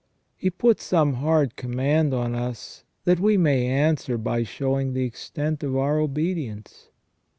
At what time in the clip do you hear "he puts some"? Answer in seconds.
0.35-1.13